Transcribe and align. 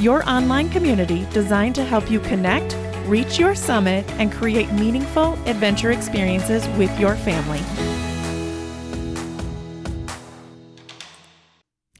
your 0.00 0.28
online 0.28 0.68
community 0.68 1.26
designed 1.32 1.74
to 1.74 1.84
help 1.84 2.10
you 2.10 2.20
connect, 2.20 2.76
reach 3.06 3.38
your 3.38 3.54
summit, 3.54 4.04
and 4.18 4.30
create 4.30 4.70
meaningful 4.72 5.34
adventure 5.46 5.90
experiences 5.90 6.68
with 6.76 7.00
your 7.00 7.16
family. 7.16 7.60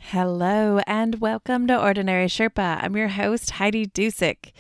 Hello, 0.01 0.80
and 0.87 1.21
welcome 1.21 1.66
to 1.66 1.80
Ordinary 1.80 2.27
Sherpa. 2.27 2.83
I'm 2.83 2.97
your 2.97 3.09
host, 3.09 3.52
Heidi 3.52 3.87
Dusick. 3.87 4.52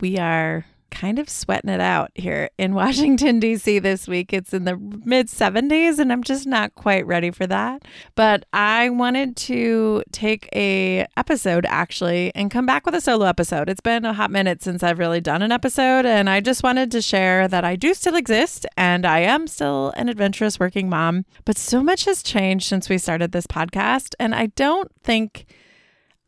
We 0.00 0.18
are 0.18 0.66
kind 0.92 1.18
of 1.18 1.28
sweating 1.28 1.70
it 1.70 1.80
out 1.80 2.12
here 2.14 2.50
in 2.58 2.74
Washington, 2.82 3.40
D.C. 3.40 3.80
this 3.80 4.06
week. 4.06 4.32
It's 4.32 4.54
in 4.54 4.64
the 4.64 4.76
mid 4.76 5.26
70s, 5.26 5.98
and 5.98 6.12
I'm 6.12 6.22
just 6.22 6.46
not 6.46 6.74
quite 6.76 7.04
ready 7.06 7.32
for 7.32 7.46
that. 7.48 7.82
But 8.14 8.44
I 8.52 8.90
wanted 8.90 9.36
to 9.36 10.04
take 10.12 10.48
a 10.54 11.06
episode 11.16 11.66
actually 11.68 12.30
and 12.34 12.50
come 12.50 12.66
back 12.66 12.86
with 12.86 12.94
a 12.94 13.00
solo 13.00 13.26
episode. 13.26 13.68
It's 13.68 13.80
been 13.80 14.04
a 14.04 14.12
hot 14.12 14.30
minute 14.30 14.62
since 14.62 14.82
I've 14.82 14.98
really 14.98 15.20
done 15.20 15.42
an 15.42 15.50
episode, 15.50 16.06
and 16.06 16.30
I 16.30 16.40
just 16.40 16.62
wanted 16.62 16.90
to 16.92 17.02
share 17.02 17.48
that 17.48 17.64
I 17.64 17.74
do 17.74 17.94
still 17.94 18.14
exist 18.14 18.66
and 18.76 19.04
I 19.06 19.20
am 19.20 19.46
still 19.48 19.92
an 19.96 20.08
adventurous 20.08 20.60
working 20.60 20.88
mom. 20.88 21.24
But 21.44 21.58
so 21.58 21.82
much 21.82 22.04
has 22.04 22.22
changed 22.22 22.66
since 22.66 22.88
we 22.88 22.98
started 22.98 23.32
this 23.32 23.46
podcast, 23.46 24.14
and 24.20 24.34
I 24.34 24.46
don't 24.46 24.90
think 25.02 25.46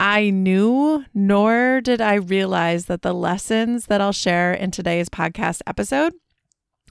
I 0.01 0.31
knew, 0.31 1.05
nor 1.15 1.81
did 1.81 2.01
I 2.01 2.15
realize 2.15 2.87
that 2.87 3.03
the 3.03 3.15
lessons 3.15 3.87
that 3.87 4.01
I'll 4.01 4.13
share 4.13 4.53
in 4.53 4.71
today's 4.71 5.09
podcast 5.09 5.61
episode 5.67 6.15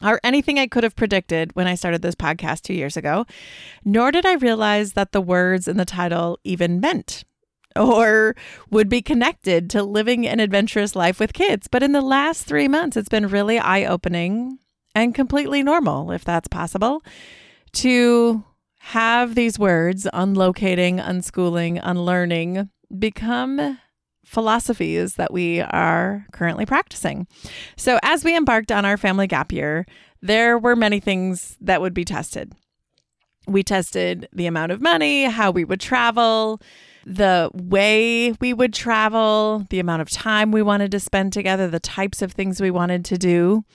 are 0.02 0.20
anything 0.24 0.58
I 0.58 0.68
could 0.68 0.84
have 0.84 0.96
predicted 0.96 1.56
when 1.56 1.68
I 1.68 1.76
started 1.76 2.02
this 2.02 2.16
podcast 2.16 2.62
two 2.62 2.74
years 2.74 2.98
ago, 2.98 3.26
nor 3.84 4.12
did 4.12 4.26
I 4.26 4.36
realize 4.36 4.94
that 4.94 5.12
the 5.12 5.22
words 5.22 5.68
in 5.68 5.78
the 5.78 5.86
title 5.86 6.40
even 6.44 6.80
meant 6.80 7.24
or 7.76 8.36
would 8.70 8.90
be 8.90 9.02
connected 9.02 9.70
to 9.72 9.84
living 9.84 10.28
an 10.28 10.40
adventurous 10.40 10.96
life 10.96 11.20
with 11.20 11.34
kids. 11.34 11.68
But 11.68 11.84
in 11.84 11.92
the 11.92 12.02
last 12.02 12.44
three 12.44 12.68
months, 12.68 12.98
it's 12.98 13.10
been 13.10 13.28
really 13.28 13.60
eye 13.60 13.86
opening 13.86 14.60
and 14.96 15.16
completely 15.16 15.64
normal, 15.64 16.12
if 16.12 16.24
that's 16.24 16.48
possible, 16.48 17.04
to 17.74 18.44
have 18.80 19.34
these 19.36 19.58
words 19.58 20.08
unlocating, 20.14 21.04
unschooling, 21.04 21.80
unlearning 21.82 22.70
become 22.98 23.80
philosophies 24.26 25.16
that 25.16 25.34
we 25.34 25.62
are 25.62 26.26
currently 26.32 26.66
practicing. 26.66 27.28
So, 27.76 28.00
as 28.04 28.24
we 28.24 28.36
embarked 28.36 28.72
on 28.72 28.86
our 28.86 28.98
family 28.98 29.28
gap 29.28 29.52
year, 29.52 29.86
there 30.22 30.58
were 30.58 30.76
many 30.76 31.00
things 31.00 31.58
that 31.62 31.82
would 31.82 31.94
be 31.94 32.06
tested. 32.06 32.54
We 33.48 33.64
tested 33.64 34.30
the 34.32 34.46
amount 34.46 34.72
of 34.72 34.82
money, 34.82 35.26
how 35.26 35.52
we 35.52 35.66
would 35.66 35.82
travel, 35.82 36.62
the 37.06 37.52
way 37.54 38.32
we 38.40 38.54
would 38.54 38.74
travel, 38.74 39.68
the 39.70 39.80
amount 39.80 40.02
of 40.02 40.10
time 40.10 40.52
we 40.52 40.62
wanted 40.62 40.92
to 40.92 41.00
spend 41.00 41.34
together, 41.34 41.68
the 41.68 41.80
types 41.80 42.22
of 42.22 42.32
things 42.32 42.62
we 42.62 42.72
wanted 42.72 43.04
to 43.06 43.18
do. 43.18 43.66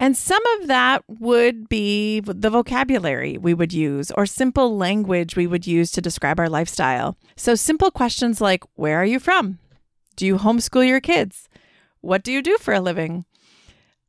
And 0.00 0.16
some 0.16 0.42
of 0.58 0.66
that 0.68 1.04
would 1.08 1.68
be 1.68 2.20
the 2.20 2.48
vocabulary 2.48 3.36
we 3.36 3.52
would 3.52 3.74
use 3.74 4.10
or 4.12 4.24
simple 4.24 4.74
language 4.74 5.36
we 5.36 5.46
would 5.46 5.66
use 5.66 5.90
to 5.90 6.00
describe 6.00 6.40
our 6.40 6.48
lifestyle. 6.48 7.18
So, 7.36 7.54
simple 7.54 7.90
questions 7.90 8.40
like 8.40 8.64
Where 8.76 8.96
are 8.96 9.04
you 9.04 9.20
from? 9.20 9.58
Do 10.16 10.24
you 10.24 10.38
homeschool 10.38 10.88
your 10.88 11.02
kids? 11.02 11.50
What 12.00 12.22
do 12.22 12.32
you 12.32 12.40
do 12.40 12.56
for 12.56 12.72
a 12.72 12.80
living? 12.80 13.26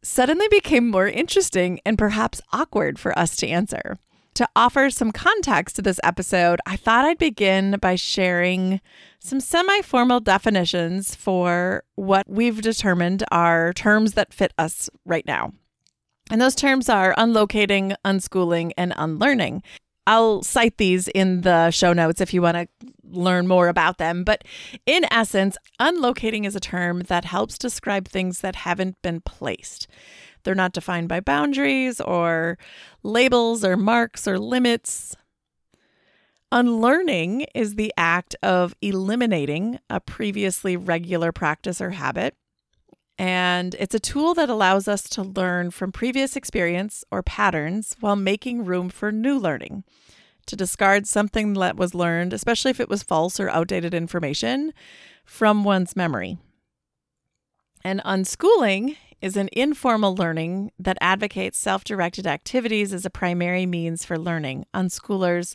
Suddenly 0.02 0.48
became 0.50 0.90
more 0.90 1.10
interesting 1.10 1.82
and 1.86 1.98
perhaps 1.98 2.40
awkward 2.54 2.98
for 2.98 3.18
us 3.20 3.36
to 3.36 3.48
answer. 3.48 4.00
To 4.36 4.48
offer 4.56 4.90
some 4.90 5.12
context 5.12 5.76
to 5.76 5.82
this 5.82 6.00
episode, 6.06 6.62
I 6.66 6.78
thought 6.78 7.04
I'd 7.04 7.18
begin 7.18 7.76
by 7.82 7.96
sharing 7.96 8.80
some 9.20 9.42
semi 9.42 9.82
formal 9.82 10.22
definitions 10.22 11.16
for 11.16 11.84
what 11.96 12.30
we've 12.30 12.62
determined 12.62 13.26
are 13.30 13.74
terms 13.74 14.14
that 14.14 14.34
fit 14.34 14.54
us 14.58 14.90
right 15.06 15.26
now. 15.28 15.52
And 16.30 16.42
those 16.42 16.56
terms 16.56 16.88
are 16.88 17.14
unlocating, 17.16 17.96
unschooling, 18.06 18.72
and 18.78 18.94
unlearning. 18.96 19.64
I'll 20.08 20.42
cite 20.44 20.78
these 20.78 21.08
in 21.10 21.42
the 21.42 21.72
show 21.72 21.94
notes 21.94 22.22
if 22.22 22.34
you 22.34 22.42
want 22.42 22.58
to 22.58 22.68
learn 23.04 23.48
more 23.48 23.68
about 23.68 23.98
them. 23.98 24.24
But 24.24 24.44
in 24.86 25.06
essence, 25.12 25.58
unlocating 25.80 26.46
is 26.46 26.56
a 26.56 26.60
term 26.60 27.02
that 27.04 27.26
helps 27.26 27.58
describe 27.58 28.08
things 28.08 28.40
that 28.40 28.56
haven't 28.56 29.02
been 29.02 29.22
placed. 29.22 29.88
They're 30.44 30.56
not 30.56 30.74
defined 30.74 31.08
by 31.08 31.20
boundaries 31.20 32.02
or 32.02 32.58
labels 33.04 33.64
or 33.64 33.78
marks 33.78 34.28
or 34.28 34.40
limits. 34.40 35.16
Unlearning 36.52 37.46
is 37.56 37.76
the 37.76 37.94
act 37.96 38.36
of 38.44 38.76
eliminating 38.82 39.80
a 39.90 40.00
previously 40.00 40.76
regular 40.76 41.32
practice 41.32 41.80
or 41.80 41.92
habit. 41.92 42.36
And 43.22 43.76
it's 43.78 43.94
a 43.94 44.00
tool 44.00 44.34
that 44.34 44.50
allows 44.50 44.88
us 44.88 45.04
to 45.10 45.22
learn 45.22 45.70
from 45.70 45.92
previous 45.92 46.36
experience 46.36 47.04
or 47.12 47.22
patterns 47.22 47.96
while 48.00 48.16
making 48.16 48.66
room 48.66 48.90
for 48.90 49.12
new 49.12 49.38
learning. 49.38 49.84
To 50.48 50.56
discard 50.56 51.06
something 51.06 51.54
that 51.54 51.78
was 51.78 51.94
learned, 51.94 52.34
especially 52.34 52.72
if 52.72 52.80
it 52.80 52.90
was 52.90 53.04
false 53.04 53.40
or 53.40 53.48
outdated 53.48 53.94
information, 53.94 54.74
from 55.24 55.64
one's 55.64 55.96
memory. 55.96 56.40
And 57.84 58.02
unschooling 58.04 58.98
is 59.22 59.38
an 59.38 59.50
informal 59.52 60.16
learning 60.16 60.72
that 60.80 60.98
advocates 61.00 61.60
self 61.60 61.84
directed 61.84 62.26
activities 62.26 62.92
as 62.92 63.06
a 63.06 63.12
primary 63.12 63.68
means 63.68 64.04
for 64.04 64.18
learning. 64.18 64.66
Unschoolers 64.74 65.54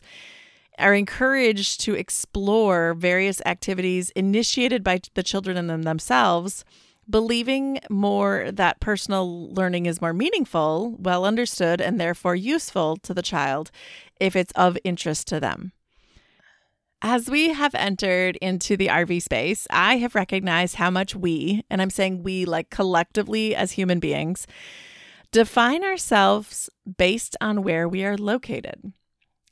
are 0.79 0.93
encouraged 0.93 1.81
to 1.81 1.95
explore 1.95 2.93
various 2.93 3.41
activities 3.45 4.09
initiated 4.11 4.85
by 4.85 5.01
the 5.15 5.23
children 5.23 5.57
in 5.57 5.67
them 5.67 5.83
themselves 5.83 6.63
believing 7.09 7.79
more 7.89 8.51
that 8.51 8.79
personal 8.79 9.49
learning 9.53 9.85
is 9.85 10.01
more 10.01 10.13
meaningful, 10.13 10.95
well 10.99 11.25
understood, 11.25 11.81
and 11.81 11.99
therefore 11.99 12.35
useful 12.35 12.97
to 12.97 13.13
the 13.13 13.21
child 13.21 13.71
if 14.19 14.35
it's 14.35 14.51
of 14.53 14.77
interest 14.83 15.27
to 15.27 15.39
them. 15.39 15.71
As 17.01 17.29
we 17.29 17.53
have 17.53 17.75
entered 17.75 18.37
into 18.37 18.75
the 18.75 18.87
RV 18.87 19.21
space, 19.21 19.67
I 19.69 19.97
have 19.97 20.15
recognized 20.15 20.75
how 20.75 20.89
much 20.89 21.15
we, 21.15 21.63
and 21.69 21.81
I'm 21.81 21.91
saying 21.91 22.23
we 22.23 22.43
like 22.45 22.71
collectively 22.71 23.55
as 23.55 23.73
human 23.73 23.99
beings, 23.99 24.47
define 25.31 25.83
ourselves 25.83 26.69
based 26.97 27.35
on 27.39 27.61
where 27.61 27.87
we 27.87 28.03
are 28.03 28.17
located. 28.17 28.93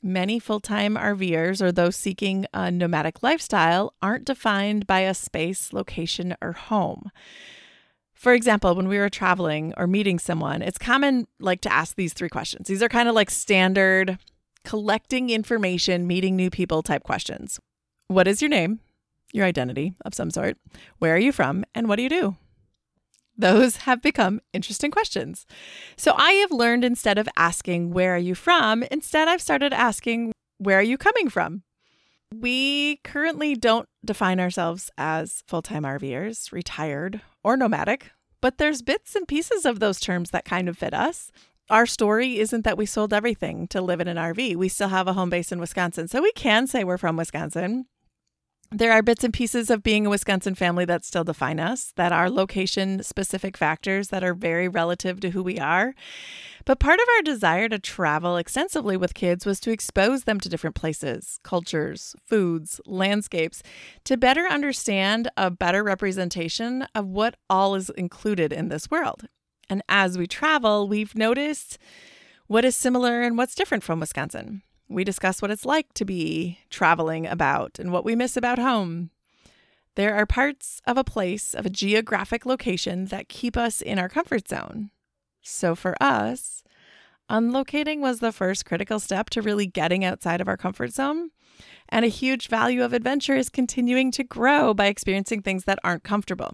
Many 0.06 0.38
full 0.38 0.60
time 0.60 0.94
RVers 0.94 1.60
or 1.60 1.72
those 1.72 1.96
seeking 1.96 2.46
a 2.54 2.70
nomadic 2.70 3.24
lifestyle 3.24 3.92
aren't 4.00 4.24
defined 4.24 4.86
by 4.86 5.00
a 5.00 5.12
space, 5.12 5.72
location, 5.72 6.36
or 6.40 6.52
home. 6.52 7.10
For 8.14 8.32
example, 8.32 8.76
when 8.76 8.86
we 8.86 8.98
were 8.98 9.10
traveling 9.10 9.74
or 9.76 9.88
meeting 9.88 10.20
someone, 10.20 10.62
it's 10.62 10.78
common 10.78 11.26
like 11.40 11.60
to 11.62 11.72
ask 11.72 11.96
these 11.96 12.12
three 12.12 12.28
questions. 12.28 12.68
These 12.68 12.84
are 12.84 12.88
kind 12.88 13.08
of 13.08 13.16
like 13.16 13.30
standard 13.30 14.20
collecting 14.62 15.30
information, 15.30 16.06
meeting 16.06 16.36
new 16.36 16.50
people 16.50 16.84
type 16.84 17.02
questions. 17.02 17.58
What 18.06 18.28
is 18.28 18.40
your 18.40 18.48
name? 18.48 18.78
Your 19.32 19.44
identity 19.44 19.94
of 20.04 20.14
some 20.14 20.30
sort. 20.30 20.56
Where 21.00 21.16
are 21.16 21.18
you 21.18 21.32
from? 21.32 21.64
And 21.74 21.88
what 21.88 21.96
do 21.96 22.04
you 22.04 22.08
do? 22.08 22.36
Those 23.38 23.78
have 23.78 24.00
become 24.00 24.40
interesting 24.52 24.90
questions. 24.90 25.46
So 25.96 26.14
I 26.16 26.32
have 26.32 26.50
learned 26.50 26.84
instead 26.84 27.18
of 27.18 27.28
asking, 27.36 27.90
Where 27.90 28.14
are 28.14 28.18
you 28.18 28.34
from? 28.34 28.82
Instead, 28.84 29.28
I've 29.28 29.42
started 29.42 29.72
asking, 29.72 30.32
Where 30.58 30.78
are 30.78 30.82
you 30.82 30.96
coming 30.96 31.28
from? 31.28 31.62
We 32.34 32.96
currently 33.04 33.54
don't 33.54 33.88
define 34.04 34.40
ourselves 34.40 34.90
as 34.98 35.42
full 35.46 35.62
time 35.62 35.84
RVers, 35.84 36.50
retired, 36.50 37.20
or 37.44 37.56
nomadic, 37.56 38.10
but 38.40 38.58
there's 38.58 38.82
bits 38.82 39.14
and 39.14 39.28
pieces 39.28 39.64
of 39.64 39.80
those 39.80 40.00
terms 40.00 40.30
that 40.30 40.44
kind 40.44 40.68
of 40.68 40.78
fit 40.78 40.94
us. 40.94 41.30
Our 41.68 41.86
story 41.86 42.38
isn't 42.38 42.64
that 42.64 42.78
we 42.78 42.86
sold 42.86 43.12
everything 43.12 43.66
to 43.68 43.80
live 43.80 44.00
in 44.00 44.08
an 44.08 44.16
RV. 44.16 44.56
We 44.56 44.68
still 44.68 44.88
have 44.88 45.08
a 45.08 45.14
home 45.14 45.30
base 45.30 45.50
in 45.50 45.58
Wisconsin. 45.58 46.06
So 46.08 46.22
we 46.22 46.32
can 46.32 46.66
say 46.66 46.84
we're 46.84 46.96
from 46.96 47.16
Wisconsin. 47.16 47.86
There 48.72 48.92
are 48.92 49.02
bits 49.02 49.22
and 49.22 49.32
pieces 49.32 49.70
of 49.70 49.84
being 49.84 50.06
a 50.06 50.10
Wisconsin 50.10 50.56
family 50.56 50.84
that 50.86 51.04
still 51.04 51.22
define 51.22 51.60
us, 51.60 51.92
that 51.94 52.12
are 52.12 52.28
location 52.28 53.02
specific 53.02 53.56
factors 53.56 54.08
that 54.08 54.24
are 54.24 54.34
very 54.34 54.66
relative 54.66 55.20
to 55.20 55.30
who 55.30 55.42
we 55.42 55.58
are. 55.58 55.94
But 56.64 56.80
part 56.80 56.98
of 56.98 57.06
our 57.16 57.22
desire 57.22 57.68
to 57.68 57.78
travel 57.78 58.36
extensively 58.36 58.96
with 58.96 59.14
kids 59.14 59.46
was 59.46 59.60
to 59.60 59.70
expose 59.70 60.24
them 60.24 60.40
to 60.40 60.48
different 60.48 60.74
places, 60.74 61.38
cultures, 61.44 62.16
foods, 62.24 62.80
landscapes, 62.86 63.62
to 64.02 64.16
better 64.16 64.46
understand 64.48 65.28
a 65.36 65.48
better 65.48 65.84
representation 65.84 66.88
of 66.92 67.06
what 67.06 67.36
all 67.48 67.76
is 67.76 67.90
included 67.90 68.52
in 68.52 68.68
this 68.68 68.90
world. 68.90 69.28
And 69.70 69.82
as 69.88 70.18
we 70.18 70.26
travel, 70.26 70.88
we've 70.88 71.14
noticed 71.14 71.78
what 72.48 72.64
is 72.64 72.74
similar 72.74 73.22
and 73.22 73.38
what's 73.38 73.54
different 73.54 73.84
from 73.84 74.00
Wisconsin. 74.00 74.62
We 74.88 75.04
discuss 75.04 75.42
what 75.42 75.50
it's 75.50 75.64
like 75.64 75.92
to 75.94 76.04
be 76.04 76.58
traveling 76.70 77.26
about 77.26 77.78
and 77.78 77.90
what 77.90 78.04
we 78.04 78.14
miss 78.14 78.36
about 78.36 78.58
home. 78.58 79.10
There 79.96 80.14
are 80.14 80.26
parts 80.26 80.80
of 80.86 80.96
a 80.96 81.04
place, 81.04 81.54
of 81.54 81.66
a 81.66 81.70
geographic 81.70 82.44
location, 82.44 83.06
that 83.06 83.28
keep 83.28 83.56
us 83.56 83.80
in 83.80 83.98
our 83.98 84.08
comfort 84.08 84.48
zone. 84.48 84.90
So 85.42 85.74
for 85.74 85.96
us, 86.00 86.62
unlocating 87.30 88.00
was 88.00 88.20
the 88.20 88.32
first 88.32 88.64
critical 88.66 89.00
step 89.00 89.30
to 89.30 89.42
really 89.42 89.66
getting 89.66 90.04
outside 90.04 90.40
of 90.40 90.48
our 90.48 90.56
comfort 90.56 90.92
zone. 90.92 91.30
And 91.88 92.04
a 92.04 92.08
huge 92.08 92.48
value 92.48 92.82
of 92.82 92.92
adventure 92.92 93.36
is 93.36 93.48
continuing 93.48 94.10
to 94.12 94.24
grow 94.24 94.74
by 94.74 94.86
experiencing 94.86 95.42
things 95.42 95.64
that 95.64 95.78
aren't 95.82 96.04
comfortable. 96.04 96.52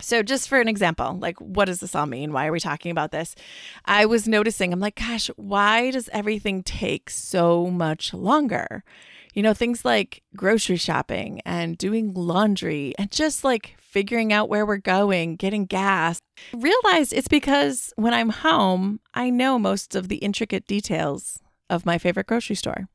So, 0.00 0.22
just 0.22 0.48
for 0.48 0.60
an 0.60 0.68
example, 0.68 1.18
like 1.18 1.40
what 1.40 1.66
does 1.66 1.80
this 1.80 1.94
all 1.94 2.06
mean? 2.06 2.32
Why 2.32 2.46
are 2.46 2.52
we 2.52 2.60
talking 2.60 2.90
about 2.90 3.12
this? 3.12 3.34
I 3.84 4.06
was 4.06 4.28
noticing, 4.28 4.72
I'm 4.72 4.80
like, 4.80 4.96
gosh, 4.96 5.28
why 5.36 5.90
does 5.90 6.08
everything 6.12 6.62
take 6.62 7.08
so 7.10 7.66
much 7.66 8.12
longer? 8.12 8.84
You 9.34 9.42
know, 9.42 9.54
things 9.54 9.84
like 9.84 10.22
grocery 10.34 10.76
shopping 10.76 11.40
and 11.44 11.76
doing 11.76 12.14
laundry 12.14 12.94
and 12.98 13.10
just 13.10 13.44
like 13.44 13.76
figuring 13.78 14.32
out 14.32 14.48
where 14.48 14.64
we're 14.64 14.78
going, 14.78 15.36
getting 15.36 15.66
gas. 15.66 16.20
I 16.54 16.56
realized 16.58 17.12
it's 17.12 17.28
because 17.28 17.92
when 17.96 18.14
I'm 18.14 18.30
home, 18.30 19.00
I 19.14 19.30
know 19.30 19.58
most 19.58 19.94
of 19.94 20.08
the 20.08 20.16
intricate 20.16 20.66
details 20.66 21.40
of 21.68 21.84
my 21.84 21.98
favorite 21.98 22.26
grocery 22.26 22.56
store. 22.56 22.88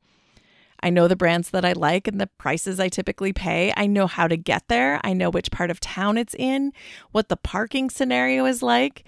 I 0.82 0.90
know 0.90 1.06
the 1.06 1.16
brands 1.16 1.50
that 1.50 1.64
I 1.64 1.72
like 1.72 2.08
and 2.08 2.20
the 2.20 2.26
prices 2.26 2.80
I 2.80 2.88
typically 2.88 3.32
pay. 3.32 3.72
I 3.76 3.86
know 3.86 4.06
how 4.06 4.26
to 4.26 4.36
get 4.36 4.66
there. 4.68 5.00
I 5.04 5.12
know 5.12 5.30
which 5.30 5.50
part 5.50 5.70
of 5.70 5.78
town 5.78 6.18
it's 6.18 6.34
in, 6.34 6.72
what 7.12 7.28
the 7.28 7.36
parking 7.36 7.88
scenario 7.88 8.44
is 8.46 8.62
like. 8.62 9.04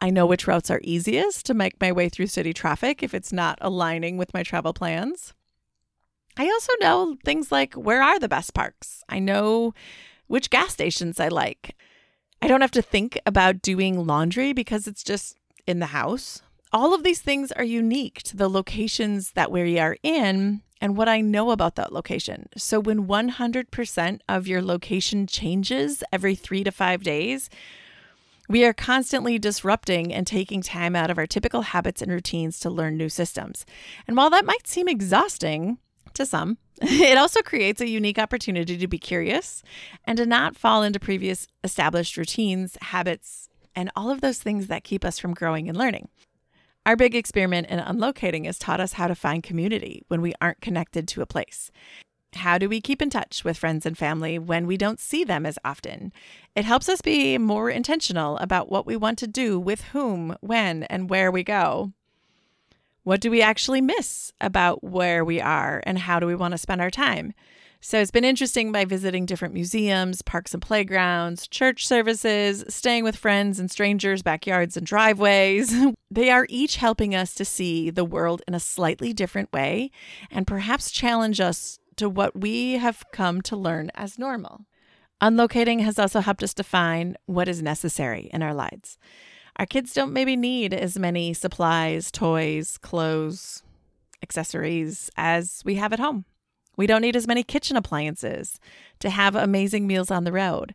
I 0.00 0.10
know 0.10 0.26
which 0.26 0.46
routes 0.46 0.70
are 0.70 0.80
easiest 0.82 1.46
to 1.46 1.54
make 1.54 1.80
my 1.80 1.92
way 1.92 2.08
through 2.08 2.26
city 2.26 2.52
traffic 2.52 3.02
if 3.02 3.14
it's 3.14 3.32
not 3.32 3.58
aligning 3.60 4.16
with 4.16 4.34
my 4.34 4.42
travel 4.42 4.72
plans. 4.72 5.32
I 6.36 6.46
also 6.46 6.72
know 6.80 7.16
things 7.24 7.52
like 7.52 7.74
where 7.74 8.02
are 8.02 8.18
the 8.18 8.28
best 8.28 8.54
parks. 8.54 9.04
I 9.08 9.18
know 9.18 9.74
which 10.26 10.50
gas 10.50 10.72
stations 10.72 11.20
I 11.20 11.28
like. 11.28 11.76
I 12.40 12.48
don't 12.48 12.62
have 12.62 12.70
to 12.72 12.82
think 12.82 13.20
about 13.24 13.62
doing 13.62 14.06
laundry 14.06 14.52
because 14.52 14.88
it's 14.88 15.04
just 15.04 15.36
in 15.66 15.78
the 15.78 15.86
house. 15.86 16.42
All 16.72 16.94
of 16.94 17.04
these 17.04 17.20
things 17.20 17.52
are 17.52 17.64
unique 17.64 18.22
to 18.24 18.36
the 18.36 18.48
locations 18.48 19.32
that 19.32 19.52
we 19.52 19.78
are 19.78 19.96
in 20.02 20.62
and 20.82 20.96
what 20.96 21.08
I 21.08 21.20
know 21.20 21.52
about 21.52 21.76
that 21.76 21.92
location. 21.92 22.48
So 22.56 22.80
when 22.80 23.06
100% 23.06 24.20
of 24.28 24.48
your 24.48 24.60
location 24.60 25.28
changes 25.28 26.02
every 26.12 26.34
three 26.34 26.64
to 26.64 26.72
five 26.72 27.04
days, 27.04 27.48
we 28.48 28.64
are 28.64 28.72
constantly 28.72 29.38
disrupting 29.38 30.12
and 30.12 30.26
taking 30.26 30.60
time 30.60 30.96
out 30.96 31.08
of 31.08 31.18
our 31.18 31.26
typical 31.28 31.62
habits 31.62 32.02
and 32.02 32.10
routines 32.10 32.58
to 32.60 32.68
learn 32.68 32.96
new 32.96 33.08
systems. 33.08 33.64
And 34.08 34.16
while 34.16 34.28
that 34.30 34.44
might 34.44 34.66
seem 34.66 34.88
exhausting 34.88 35.78
to 36.14 36.26
some, 36.26 36.58
it 36.82 37.16
also 37.16 37.42
creates 37.42 37.80
a 37.80 37.88
unique 37.88 38.18
opportunity 38.18 38.76
to 38.76 38.88
be 38.88 38.98
curious 38.98 39.62
and 40.04 40.18
to 40.18 40.26
not 40.26 40.56
fall 40.56 40.82
into 40.82 40.98
previous 40.98 41.46
established 41.62 42.16
routines, 42.16 42.76
habits, 42.82 43.48
and 43.76 43.88
all 43.94 44.10
of 44.10 44.20
those 44.20 44.40
things 44.40 44.66
that 44.66 44.82
keep 44.82 45.04
us 45.04 45.20
from 45.20 45.32
growing 45.32 45.68
and 45.68 45.78
learning. 45.78 46.08
Our 46.84 46.96
big 46.96 47.14
experiment 47.14 47.68
in 47.68 47.78
unlocating 47.78 48.44
has 48.46 48.58
taught 48.58 48.80
us 48.80 48.94
how 48.94 49.06
to 49.06 49.14
find 49.14 49.42
community 49.42 50.02
when 50.08 50.20
we 50.20 50.34
aren't 50.40 50.60
connected 50.60 51.06
to 51.08 51.22
a 51.22 51.26
place. 51.26 51.70
How 52.34 52.58
do 52.58 52.68
we 52.68 52.80
keep 52.80 53.00
in 53.00 53.08
touch 53.08 53.44
with 53.44 53.56
friends 53.56 53.86
and 53.86 53.96
family 53.96 54.36
when 54.36 54.66
we 54.66 54.76
don't 54.76 54.98
see 54.98 55.22
them 55.22 55.46
as 55.46 55.60
often? 55.64 56.12
It 56.56 56.64
helps 56.64 56.88
us 56.88 57.00
be 57.00 57.38
more 57.38 57.70
intentional 57.70 58.36
about 58.38 58.68
what 58.68 58.84
we 58.84 58.96
want 58.96 59.18
to 59.20 59.28
do 59.28 59.60
with 59.60 59.82
whom, 59.92 60.36
when, 60.40 60.82
and 60.84 61.08
where 61.08 61.30
we 61.30 61.44
go. 61.44 61.92
What 63.04 63.20
do 63.20 63.30
we 63.30 63.42
actually 63.42 63.80
miss 63.80 64.32
about 64.40 64.82
where 64.82 65.24
we 65.24 65.40
are, 65.40 65.82
and 65.86 66.00
how 66.00 66.18
do 66.18 66.26
we 66.26 66.34
want 66.34 66.52
to 66.52 66.58
spend 66.58 66.80
our 66.80 66.90
time? 66.90 67.32
So 67.84 68.00
it's 68.00 68.12
been 68.12 68.24
interesting 68.24 68.70
by 68.70 68.84
visiting 68.84 69.26
different 69.26 69.54
museums, 69.54 70.22
parks 70.22 70.54
and 70.54 70.62
playgrounds, 70.62 71.48
church 71.48 71.84
services, 71.84 72.62
staying 72.68 73.02
with 73.02 73.16
friends 73.16 73.58
and 73.58 73.68
strangers' 73.68 74.22
backyards 74.22 74.76
and 74.76 74.86
driveways. 74.86 75.74
they 76.10 76.30
are 76.30 76.46
each 76.48 76.76
helping 76.76 77.12
us 77.12 77.34
to 77.34 77.44
see 77.44 77.90
the 77.90 78.04
world 78.04 78.40
in 78.46 78.54
a 78.54 78.60
slightly 78.60 79.12
different 79.12 79.52
way 79.52 79.90
and 80.30 80.46
perhaps 80.46 80.92
challenge 80.92 81.40
us 81.40 81.80
to 81.96 82.08
what 82.08 82.38
we 82.38 82.74
have 82.74 83.02
come 83.10 83.42
to 83.42 83.56
learn 83.56 83.90
as 83.96 84.16
normal. 84.16 84.64
Unlocating 85.20 85.80
has 85.80 85.98
also 85.98 86.20
helped 86.20 86.44
us 86.44 86.54
define 86.54 87.16
what 87.26 87.48
is 87.48 87.62
necessary 87.62 88.30
in 88.32 88.44
our 88.44 88.54
lives. 88.54 88.96
Our 89.56 89.66
kids 89.66 89.92
don't 89.92 90.12
maybe 90.12 90.36
need 90.36 90.72
as 90.72 90.96
many 91.00 91.34
supplies, 91.34 92.12
toys, 92.12 92.78
clothes, 92.78 93.64
accessories 94.22 95.10
as 95.16 95.62
we 95.64 95.74
have 95.74 95.92
at 95.92 95.98
home. 95.98 96.26
We 96.76 96.86
don't 96.86 97.02
need 97.02 97.16
as 97.16 97.26
many 97.26 97.42
kitchen 97.42 97.76
appliances 97.76 98.58
to 99.00 99.10
have 99.10 99.34
amazing 99.34 99.86
meals 99.86 100.10
on 100.10 100.24
the 100.24 100.32
road. 100.32 100.74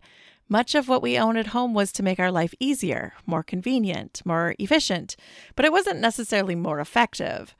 Much 0.49 0.75
of 0.75 0.87
what 0.87 1.01
we 1.01 1.17
own 1.17 1.35
at 1.35 1.47
home 1.47 1.73
was 1.73 1.91
to 1.91 2.03
make 2.03 2.19
our 2.19 2.31
life 2.31 2.53
easier, 2.59 3.13
more 3.25 3.43
convenient, 3.43 4.21
more 4.25 4.55
efficient, 4.59 5.15
but 5.55 5.65
it 5.65 5.71
wasn't 5.71 5.99
necessarily 5.99 6.55
more 6.55 6.79
effective. 6.79 7.53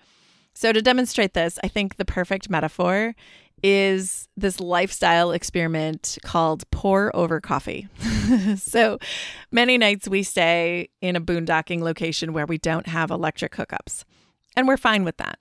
So, 0.54 0.72
to 0.72 0.82
demonstrate 0.82 1.34
this, 1.34 1.60
I 1.64 1.68
think 1.68 1.98
the 1.98 2.06
perfect 2.06 2.50
metaphor 2.50 3.14
is 3.62 4.30
this 4.38 4.60
lifestyle 4.60 5.32
experiment 5.32 6.18
called 6.24 6.70
pour 6.72 7.14
over 7.16 7.42
coffee. 7.42 7.88
so, 8.56 8.98
many 9.52 9.78
nights 9.78 10.08
we 10.08 10.24
stay 10.24 10.90
in 11.02 11.16
a 11.16 11.22
boondocking 11.22 11.82
location 11.82 12.34
where 12.34 12.46
we 12.46 12.58
don't 12.58 12.88
have 12.88 13.12
electric 13.12 13.56
hookups, 13.56 14.04
and 14.56 14.68
we're 14.68 14.78
fine 14.78 15.04
with 15.04 15.18
that. 15.18 15.40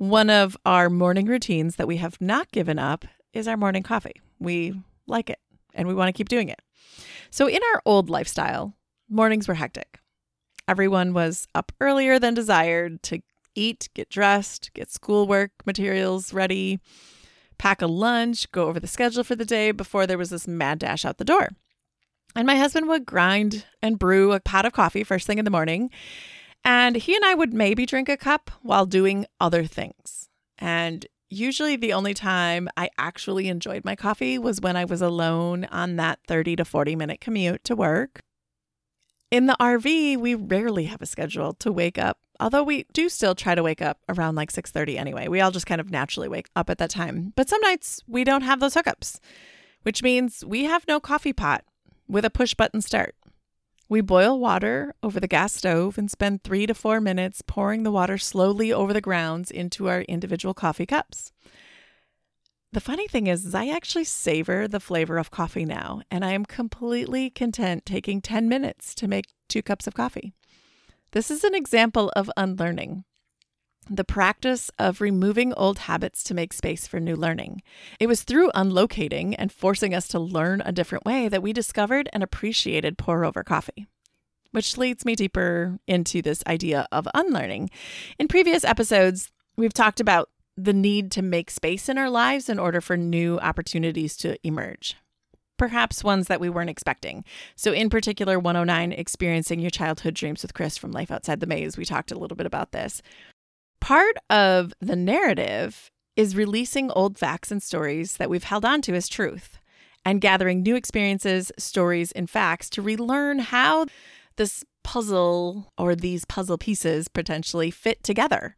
One 0.00 0.30
of 0.30 0.56
our 0.64 0.88
morning 0.88 1.26
routines 1.26 1.76
that 1.76 1.86
we 1.86 1.98
have 1.98 2.18
not 2.22 2.50
given 2.52 2.78
up 2.78 3.04
is 3.34 3.46
our 3.46 3.58
morning 3.58 3.82
coffee. 3.82 4.14
We 4.38 4.72
like 5.06 5.28
it 5.28 5.38
and 5.74 5.86
we 5.86 5.92
want 5.92 6.08
to 6.08 6.14
keep 6.14 6.30
doing 6.30 6.48
it. 6.48 6.62
So, 7.28 7.46
in 7.46 7.60
our 7.74 7.82
old 7.84 8.08
lifestyle, 8.08 8.74
mornings 9.10 9.46
were 9.46 9.52
hectic. 9.52 9.98
Everyone 10.66 11.12
was 11.12 11.46
up 11.54 11.70
earlier 11.82 12.18
than 12.18 12.32
desired 12.32 13.02
to 13.02 13.20
eat, 13.54 13.90
get 13.92 14.08
dressed, 14.08 14.72
get 14.72 14.90
schoolwork 14.90 15.50
materials 15.66 16.32
ready, 16.32 16.80
pack 17.58 17.82
a 17.82 17.86
lunch, 17.86 18.50
go 18.52 18.68
over 18.68 18.80
the 18.80 18.86
schedule 18.86 19.22
for 19.22 19.36
the 19.36 19.44
day 19.44 19.70
before 19.70 20.06
there 20.06 20.16
was 20.16 20.30
this 20.30 20.48
mad 20.48 20.78
dash 20.78 21.04
out 21.04 21.18
the 21.18 21.26
door. 21.26 21.50
And 22.34 22.46
my 22.46 22.56
husband 22.56 22.88
would 22.88 23.04
grind 23.04 23.66
and 23.82 23.98
brew 23.98 24.32
a 24.32 24.40
pot 24.40 24.64
of 24.64 24.72
coffee 24.72 25.04
first 25.04 25.26
thing 25.26 25.36
in 25.36 25.44
the 25.44 25.50
morning 25.50 25.90
and 26.64 26.96
he 26.96 27.14
and 27.14 27.24
I 27.24 27.34
would 27.34 27.52
maybe 27.52 27.86
drink 27.86 28.08
a 28.08 28.16
cup 28.16 28.50
while 28.62 28.86
doing 28.86 29.26
other 29.40 29.64
things. 29.64 30.28
And 30.58 31.06
usually 31.28 31.76
the 31.76 31.92
only 31.92 32.12
time 32.12 32.68
I 32.76 32.90
actually 32.98 33.48
enjoyed 33.48 33.84
my 33.84 33.96
coffee 33.96 34.38
was 34.38 34.60
when 34.60 34.76
I 34.76 34.84
was 34.84 35.00
alone 35.00 35.64
on 35.66 35.96
that 35.96 36.18
30 36.26 36.56
to 36.56 36.64
40 36.64 36.96
minute 36.96 37.20
commute 37.20 37.64
to 37.64 37.76
work. 37.76 38.20
In 39.30 39.46
the 39.46 39.56
RV, 39.60 40.16
we 40.18 40.34
rarely 40.34 40.86
have 40.86 41.00
a 41.00 41.06
schedule 41.06 41.54
to 41.54 41.70
wake 41.70 41.98
up, 41.98 42.18
although 42.40 42.64
we 42.64 42.84
do 42.92 43.08
still 43.08 43.36
try 43.36 43.54
to 43.54 43.62
wake 43.62 43.80
up 43.80 44.00
around 44.08 44.34
like 44.34 44.50
6:30 44.50 44.98
anyway. 44.98 45.28
We 45.28 45.40
all 45.40 45.52
just 45.52 45.66
kind 45.66 45.80
of 45.80 45.90
naturally 45.90 46.28
wake 46.28 46.48
up 46.56 46.68
at 46.68 46.78
that 46.78 46.90
time. 46.90 47.32
But 47.36 47.48
some 47.48 47.60
nights 47.60 48.02
we 48.08 48.24
don't 48.24 48.42
have 48.42 48.58
those 48.58 48.74
hookups, 48.74 49.20
which 49.82 50.02
means 50.02 50.44
we 50.44 50.64
have 50.64 50.86
no 50.88 50.98
coffee 50.98 51.32
pot 51.32 51.64
with 52.08 52.24
a 52.24 52.30
push 52.30 52.54
button 52.54 52.82
start. 52.82 53.14
We 53.90 54.02
boil 54.02 54.38
water 54.38 54.94
over 55.02 55.18
the 55.18 55.26
gas 55.26 55.52
stove 55.52 55.98
and 55.98 56.08
spend 56.08 56.44
three 56.44 56.64
to 56.64 56.74
four 56.74 57.00
minutes 57.00 57.42
pouring 57.44 57.82
the 57.82 57.90
water 57.90 58.18
slowly 58.18 58.72
over 58.72 58.92
the 58.92 59.00
grounds 59.00 59.50
into 59.50 59.88
our 59.88 60.02
individual 60.02 60.54
coffee 60.54 60.86
cups. 60.86 61.32
The 62.72 62.80
funny 62.80 63.08
thing 63.08 63.26
is, 63.26 63.44
is, 63.44 63.52
I 63.52 63.66
actually 63.66 64.04
savor 64.04 64.68
the 64.68 64.78
flavor 64.78 65.18
of 65.18 65.32
coffee 65.32 65.64
now, 65.64 66.02
and 66.08 66.24
I 66.24 66.30
am 66.30 66.44
completely 66.44 67.30
content 67.30 67.84
taking 67.84 68.20
10 68.20 68.48
minutes 68.48 68.94
to 68.94 69.08
make 69.08 69.26
two 69.48 69.60
cups 69.60 69.88
of 69.88 69.94
coffee. 69.94 70.34
This 71.10 71.28
is 71.28 71.42
an 71.42 71.56
example 71.56 72.12
of 72.14 72.30
unlearning 72.36 73.02
the 73.88 74.04
practice 74.04 74.70
of 74.78 75.00
removing 75.00 75.52
old 75.54 75.80
habits 75.80 76.22
to 76.24 76.34
make 76.34 76.52
space 76.52 76.86
for 76.86 77.00
new 77.00 77.16
learning. 77.16 77.62
It 77.98 78.06
was 78.06 78.22
through 78.22 78.50
unlocating 78.52 79.34
and 79.38 79.52
forcing 79.52 79.94
us 79.94 80.06
to 80.08 80.18
learn 80.18 80.62
a 80.64 80.72
different 80.72 81.04
way 81.04 81.28
that 81.28 81.42
we 81.42 81.52
discovered 81.52 82.08
and 82.12 82.22
appreciated 82.22 82.98
pour 82.98 83.24
over 83.24 83.42
coffee. 83.42 83.86
Which 84.52 84.76
leads 84.76 85.04
me 85.04 85.14
deeper 85.14 85.78
into 85.86 86.22
this 86.22 86.42
idea 86.46 86.86
of 86.90 87.06
unlearning. 87.14 87.70
In 88.18 88.26
previous 88.26 88.64
episodes, 88.64 89.30
we've 89.56 89.72
talked 89.72 90.00
about 90.00 90.28
the 90.56 90.72
need 90.72 91.10
to 91.12 91.22
make 91.22 91.50
space 91.50 91.88
in 91.88 91.96
our 91.96 92.10
lives 92.10 92.48
in 92.48 92.58
order 92.58 92.80
for 92.80 92.96
new 92.96 93.38
opportunities 93.38 94.16
to 94.18 94.36
emerge. 94.46 94.96
Perhaps 95.56 96.02
ones 96.02 96.26
that 96.28 96.40
we 96.40 96.48
weren't 96.48 96.70
expecting. 96.70 97.22
So, 97.54 97.72
in 97.72 97.90
particular, 97.90 98.38
109, 98.38 98.92
experiencing 98.92 99.60
your 99.60 99.70
childhood 99.70 100.14
dreams 100.14 100.42
with 100.42 100.54
Chris 100.54 100.78
from 100.78 100.90
Life 100.90 101.10
Outside 101.10 101.40
the 101.40 101.46
Maze. 101.46 101.76
We 101.76 101.84
talked 101.84 102.10
a 102.10 102.18
little 102.18 102.36
bit 102.36 102.46
about 102.46 102.72
this. 102.72 103.02
Part 103.80 104.16
of 104.28 104.72
the 104.80 104.96
narrative 104.96 105.90
is 106.16 106.36
releasing 106.36 106.90
old 106.90 107.18
facts 107.18 107.50
and 107.50 107.62
stories 107.62 108.16
that 108.18 108.30
we've 108.30 108.44
held 108.44 108.64
on 108.64 108.82
to 108.82 108.94
as 108.94 109.08
truth 109.08 109.58
and 110.04 110.20
gathering 110.20 110.62
new 110.62 110.76
experiences, 110.76 111.52
stories, 111.58 112.12
and 112.12 112.28
facts 112.28 112.70
to 112.70 112.82
relearn 112.82 113.38
how 113.38 113.86
this 114.36 114.64
puzzle 114.82 115.72
or 115.76 115.94
these 115.94 116.24
puzzle 116.24 116.58
pieces 116.58 117.08
potentially 117.08 117.70
fit 117.70 118.02
together. 118.02 118.54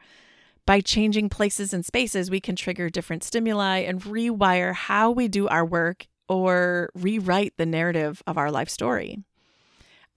By 0.66 0.80
changing 0.80 1.28
places 1.28 1.72
and 1.74 1.84
spaces, 1.84 2.30
we 2.30 2.40
can 2.40 2.54
trigger 2.54 2.88
different 2.88 3.24
stimuli 3.24 3.78
and 3.78 4.00
rewire 4.02 4.74
how 4.74 5.10
we 5.10 5.26
do 5.26 5.48
our 5.48 5.64
work 5.64 6.06
or 6.28 6.90
rewrite 6.94 7.54
the 7.56 7.66
narrative 7.66 8.22
of 8.26 8.38
our 8.38 8.50
life 8.50 8.68
story. 8.68 9.18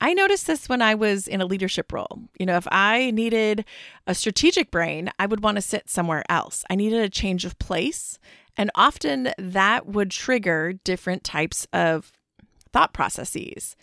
I 0.01 0.13
noticed 0.13 0.47
this 0.47 0.67
when 0.67 0.81
I 0.81 0.95
was 0.95 1.27
in 1.27 1.41
a 1.41 1.45
leadership 1.45 1.91
role. 1.91 2.19
You 2.37 2.45
know, 2.45 2.57
if 2.57 2.67
I 2.71 3.11
needed 3.11 3.65
a 4.05 4.13
strategic 4.13 4.69
brain, 4.69 5.09
I 5.17 5.25
would 5.25 5.41
want 5.41 5.55
to 5.55 5.61
sit 5.61 5.89
somewhere 5.89 6.23
else. 6.29 6.63
I 6.69 6.75
needed 6.75 7.01
a 7.01 7.09
change 7.09 7.45
of 7.45 7.57
place. 7.59 8.19
And 8.57 8.71
often 8.75 9.31
that 9.37 9.87
would 9.87 10.11
trigger 10.11 10.73
different 10.73 11.23
types 11.23 11.67
of 11.73 12.11
thought 12.71 12.93
processes. 12.93 13.75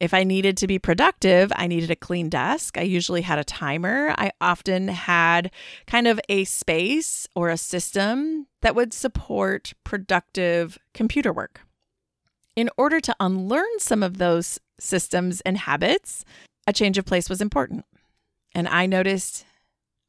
If 0.00 0.12
I 0.12 0.24
needed 0.24 0.56
to 0.56 0.66
be 0.66 0.80
productive, 0.80 1.52
I 1.54 1.68
needed 1.68 1.92
a 1.92 1.96
clean 1.96 2.28
desk. 2.28 2.76
I 2.76 2.82
usually 2.82 3.22
had 3.22 3.38
a 3.38 3.44
timer. 3.44 4.12
I 4.18 4.32
often 4.40 4.88
had 4.88 5.52
kind 5.86 6.08
of 6.08 6.20
a 6.28 6.42
space 6.42 7.28
or 7.36 7.50
a 7.50 7.56
system 7.56 8.48
that 8.62 8.74
would 8.74 8.92
support 8.92 9.74
productive 9.84 10.76
computer 10.92 11.32
work. 11.32 11.60
In 12.54 12.68
order 12.76 13.00
to 13.00 13.16
unlearn 13.18 13.78
some 13.78 14.02
of 14.02 14.18
those 14.18 14.58
systems 14.78 15.40
and 15.42 15.56
habits, 15.56 16.24
a 16.66 16.72
change 16.72 16.98
of 16.98 17.06
place 17.06 17.30
was 17.30 17.40
important. 17.40 17.86
And 18.54 18.68
I 18.68 18.84
noticed 18.84 19.46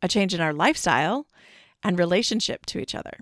a 0.01 0.09
change 0.09 0.33
in 0.33 0.41
our 0.41 0.53
lifestyle 0.53 1.25
and 1.83 1.97
relationship 1.97 2.65
to 2.67 2.79
each 2.79 2.95
other. 2.95 3.19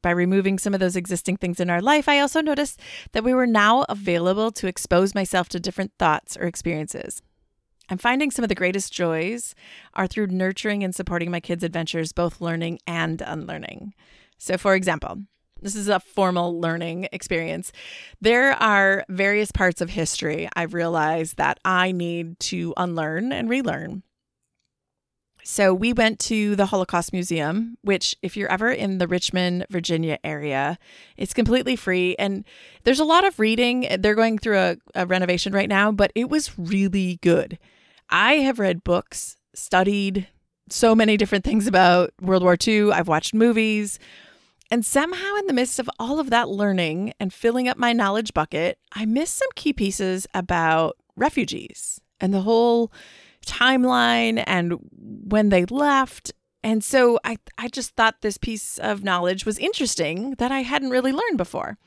By 0.00 0.10
removing 0.10 0.58
some 0.58 0.74
of 0.74 0.80
those 0.80 0.96
existing 0.96 1.38
things 1.38 1.60
in 1.60 1.70
our 1.70 1.80
life, 1.80 2.08
I 2.08 2.20
also 2.20 2.40
noticed 2.40 2.80
that 3.12 3.24
we 3.24 3.34
were 3.34 3.46
now 3.46 3.84
available 3.88 4.50
to 4.52 4.66
expose 4.66 5.14
myself 5.14 5.48
to 5.50 5.60
different 5.60 5.92
thoughts 5.98 6.36
or 6.36 6.44
experiences. 6.44 7.22
I'm 7.90 7.98
finding 7.98 8.30
some 8.30 8.42
of 8.42 8.48
the 8.48 8.54
greatest 8.54 8.92
joys 8.92 9.54
are 9.92 10.06
through 10.06 10.28
nurturing 10.28 10.82
and 10.82 10.94
supporting 10.94 11.30
my 11.30 11.40
kids' 11.40 11.64
adventures, 11.64 12.12
both 12.12 12.40
learning 12.40 12.78
and 12.86 13.20
unlearning. 13.20 13.92
So, 14.38 14.56
for 14.56 14.74
example, 14.74 15.22
this 15.64 15.74
is 15.74 15.88
a 15.88 15.98
formal 15.98 16.60
learning 16.60 17.08
experience. 17.10 17.72
There 18.20 18.52
are 18.52 19.04
various 19.08 19.50
parts 19.50 19.80
of 19.80 19.90
history 19.90 20.46
I've 20.54 20.74
realized 20.74 21.38
that 21.38 21.58
I 21.64 21.90
need 21.90 22.38
to 22.40 22.74
unlearn 22.76 23.32
and 23.32 23.48
relearn. 23.48 24.02
So 25.42 25.72
we 25.72 25.94
went 25.94 26.18
to 26.20 26.54
the 26.54 26.66
Holocaust 26.66 27.12
Museum, 27.12 27.76
which, 27.82 28.14
if 28.22 28.36
you're 28.36 28.50
ever 28.50 28.70
in 28.70 28.98
the 28.98 29.08
Richmond, 29.08 29.66
Virginia 29.70 30.18
area, 30.22 30.78
it's 31.16 31.34
completely 31.34 31.76
free. 31.76 32.14
And 32.18 32.44
there's 32.84 33.00
a 33.00 33.04
lot 33.04 33.26
of 33.26 33.38
reading. 33.38 33.86
They're 33.98 34.14
going 34.14 34.38
through 34.38 34.58
a, 34.58 34.76
a 34.94 35.06
renovation 35.06 35.54
right 35.54 35.68
now, 35.68 35.92
but 35.92 36.12
it 36.14 36.28
was 36.28 36.58
really 36.58 37.18
good. 37.22 37.58
I 38.10 38.34
have 38.34 38.58
read 38.58 38.84
books, 38.84 39.36
studied 39.54 40.28
so 40.68 40.94
many 40.94 41.16
different 41.16 41.44
things 41.44 41.66
about 41.66 42.12
World 42.20 42.42
War 42.42 42.56
II. 42.66 42.92
I've 42.92 43.08
watched 43.08 43.34
movies. 43.34 43.98
And 44.74 44.84
somehow, 44.84 45.36
in 45.36 45.46
the 45.46 45.52
midst 45.52 45.78
of 45.78 45.88
all 46.00 46.18
of 46.18 46.30
that 46.30 46.48
learning 46.48 47.12
and 47.20 47.32
filling 47.32 47.68
up 47.68 47.78
my 47.78 47.92
knowledge 47.92 48.34
bucket, 48.34 48.76
I 48.92 49.04
missed 49.04 49.36
some 49.36 49.50
key 49.54 49.72
pieces 49.72 50.26
about 50.34 50.96
refugees 51.14 52.00
and 52.18 52.34
the 52.34 52.40
whole 52.40 52.90
timeline 53.46 54.42
and 54.48 54.80
when 54.90 55.50
they 55.50 55.64
left. 55.66 56.32
And 56.64 56.82
so 56.82 57.20
I, 57.22 57.36
I 57.56 57.68
just 57.68 57.94
thought 57.94 58.20
this 58.20 58.36
piece 58.36 58.78
of 58.78 59.04
knowledge 59.04 59.46
was 59.46 59.60
interesting 59.60 60.34
that 60.38 60.50
I 60.50 60.62
hadn't 60.62 60.90
really 60.90 61.12
learned 61.12 61.38
before. 61.38 61.78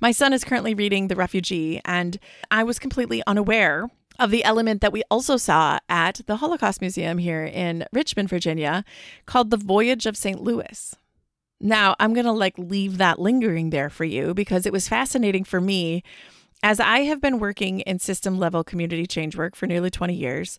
My 0.00 0.10
son 0.10 0.32
is 0.32 0.42
currently 0.42 0.72
reading 0.72 1.08
The 1.08 1.16
Refugee, 1.16 1.82
and 1.84 2.18
I 2.50 2.64
was 2.64 2.78
completely 2.78 3.22
unaware 3.26 3.90
of 4.18 4.30
the 4.30 4.44
element 4.44 4.80
that 4.80 4.94
we 4.94 5.02
also 5.10 5.36
saw 5.36 5.78
at 5.90 6.22
the 6.26 6.36
Holocaust 6.36 6.80
Museum 6.80 7.18
here 7.18 7.44
in 7.44 7.84
Richmond, 7.92 8.30
Virginia, 8.30 8.82
called 9.26 9.50
The 9.50 9.58
Voyage 9.58 10.06
of 10.06 10.16
St. 10.16 10.42
Louis. 10.42 10.96
Now, 11.60 11.94
I'm 12.00 12.14
going 12.14 12.26
to 12.26 12.32
like 12.32 12.58
leave 12.58 12.98
that 12.98 13.18
lingering 13.18 13.70
there 13.70 13.90
for 13.90 14.04
you 14.04 14.32
because 14.34 14.64
it 14.66 14.72
was 14.72 14.88
fascinating 14.88 15.44
for 15.44 15.60
me 15.60 16.02
as 16.62 16.80
I 16.80 17.00
have 17.00 17.20
been 17.20 17.38
working 17.38 17.80
in 17.80 17.98
system 17.98 18.38
level 18.38 18.64
community 18.64 19.06
change 19.06 19.36
work 19.36 19.54
for 19.54 19.66
nearly 19.66 19.90
20 19.90 20.14
years. 20.14 20.58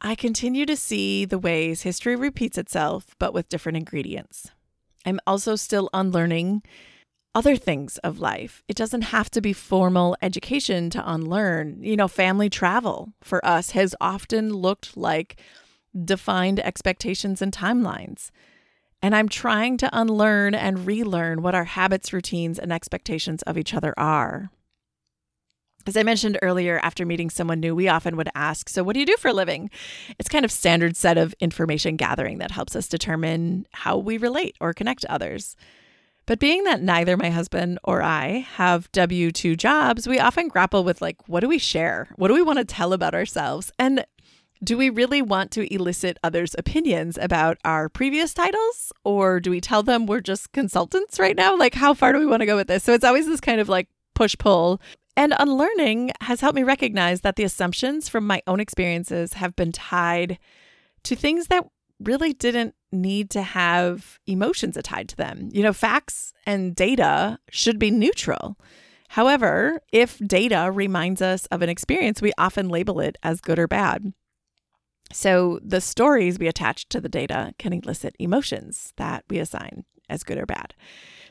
I 0.00 0.14
continue 0.14 0.64
to 0.66 0.76
see 0.76 1.24
the 1.24 1.38
ways 1.38 1.82
history 1.82 2.14
repeats 2.14 2.56
itself, 2.56 3.16
but 3.18 3.34
with 3.34 3.48
different 3.48 3.78
ingredients. 3.78 4.50
I'm 5.04 5.20
also 5.26 5.56
still 5.56 5.90
unlearning 5.92 6.62
other 7.34 7.56
things 7.56 7.98
of 7.98 8.20
life. 8.20 8.62
It 8.68 8.76
doesn't 8.76 9.02
have 9.02 9.30
to 9.32 9.40
be 9.40 9.52
formal 9.52 10.16
education 10.22 10.90
to 10.90 11.12
unlearn. 11.12 11.82
You 11.82 11.96
know, 11.96 12.08
family 12.08 12.48
travel 12.48 13.12
for 13.22 13.44
us 13.44 13.72
has 13.72 13.94
often 14.00 14.52
looked 14.52 14.96
like 14.96 15.40
defined 16.04 16.60
expectations 16.60 17.42
and 17.42 17.52
timelines. 17.52 18.30
And 19.00 19.14
I'm 19.14 19.28
trying 19.28 19.76
to 19.78 19.90
unlearn 19.92 20.54
and 20.54 20.86
relearn 20.86 21.42
what 21.42 21.54
our 21.54 21.64
habits, 21.64 22.12
routines, 22.12 22.58
and 22.58 22.72
expectations 22.72 23.42
of 23.42 23.56
each 23.56 23.74
other 23.74 23.94
are. 23.96 24.50
As 25.86 25.96
I 25.96 26.02
mentioned 26.02 26.38
earlier, 26.42 26.78
after 26.82 27.06
meeting 27.06 27.30
someone 27.30 27.60
new, 27.60 27.74
we 27.74 27.88
often 27.88 28.16
would 28.16 28.28
ask, 28.34 28.68
So, 28.68 28.82
what 28.82 28.92
do 28.92 29.00
you 29.00 29.06
do 29.06 29.16
for 29.18 29.28
a 29.28 29.32
living? 29.32 29.70
It's 30.18 30.28
kind 30.28 30.44
of 30.44 30.52
standard 30.52 30.96
set 30.96 31.16
of 31.16 31.34
information 31.40 31.96
gathering 31.96 32.38
that 32.38 32.50
helps 32.50 32.76
us 32.76 32.88
determine 32.88 33.66
how 33.72 33.96
we 33.96 34.18
relate 34.18 34.56
or 34.60 34.74
connect 34.74 35.02
to 35.02 35.12
others. 35.12 35.56
But 36.26 36.40
being 36.40 36.64
that 36.64 36.82
neither 36.82 37.16
my 37.16 37.30
husband 37.30 37.78
or 37.84 38.02
I 38.02 38.46
have 38.56 38.92
W 38.92 39.32
2 39.32 39.56
jobs, 39.56 40.06
we 40.06 40.18
often 40.18 40.48
grapple 40.48 40.84
with, 40.84 41.00
like, 41.00 41.26
what 41.26 41.40
do 41.40 41.48
we 41.48 41.56
share? 41.56 42.08
What 42.16 42.28
do 42.28 42.34
we 42.34 42.42
want 42.42 42.58
to 42.58 42.66
tell 42.66 42.92
about 42.92 43.14
ourselves? 43.14 43.72
And 43.78 44.04
do 44.62 44.76
we 44.76 44.90
really 44.90 45.22
want 45.22 45.50
to 45.52 45.72
elicit 45.72 46.18
others' 46.22 46.54
opinions 46.58 47.18
about 47.18 47.58
our 47.64 47.88
previous 47.88 48.34
titles? 48.34 48.92
Or 49.04 49.40
do 49.40 49.50
we 49.50 49.60
tell 49.60 49.82
them 49.82 50.06
we're 50.06 50.20
just 50.20 50.52
consultants 50.52 51.18
right 51.18 51.36
now? 51.36 51.56
Like, 51.56 51.74
how 51.74 51.94
far 51.94 52.12
do 52.12 52.18
we 52.18 52.26
want 52.26 52.40
to 52.40 52.46
go 52.46 52.56
with 52.56 52.68
this? 52.68 52.84
So 52.84 52.92
it's 52.92 53.04
always 53.04 53.26
this 53.26 53.40
kind 53.40 53.60
of 53.60 53.68
like 53.68 53.88
push 54.14 54.36
pull 54.38 54.80
and 55.18 55.34
unlearning 55.36 56.12
has 56.20 56.40
helped 56.40 56.54
me 56.54 56.62
recognize 56.62 57.22
that 57.22 57.34
the 57.34 57.42
assumptions 57.42 58.08
from 58.08 58.24
my 58.24 58.40
own 58.46 58.60
experiences 58.60 59.32
have 59.32 59.56
been 59.56 59.72
tied 59.72 60.38
to 61.02 61.16
things 61.16 61.48
that 61.48 61.66
really 61.98 62.32
didn't 62.32 62.76
need 62.92 63.28
to 63.30 63.42
have 63.42 64.20
emotions 64.28 64.78
tied 64.84 65.08
to 65.08 65.16
them. 65.16 65.48
You 65.52 65.64
know, 65.64 65.72
facts 65.72 66.32
and 66.46 66.72
data 66.72 67.40
should 67.50 67.80
be 67.80 67.90
neutral. 67.90 68.56
However, 69.08 69.80
if 69.90 70.18
data 70.18 70.70
reminds 70.72 71.20
us 71.20 71.46
of 71.46 71.62
an 71.62 71.68
experience, 71.68 72.22
we 72.22 72.32
often 72.38 72.68
label 72.68 73.00
it 73.00 73.16
as 73.24 73.40
good 73.40 73.58
or 73.58 73.66
bad. 73.66 74.12
So 75.12 75.58
the 75.62 75.80
stories 75.80 76.38
we 76.38 76.48
attach 76.48 76.88
to 76.90 77.00
the 77.00 77.08
data 77.08 77.52
can 77.58 77.72
elicit 77.72 78.14
emotions 78.18 78.92
that 78.96 79.24
we 79.30 79.38
assign 79.38 79.84
as 80.08 80.22
good 80.22 80.38
or 80.38 80.46
bad. 80.46 80.74